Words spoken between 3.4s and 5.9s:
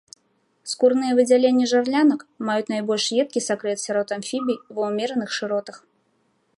сакрэт сярод амфібій ва ўмераных шыротах.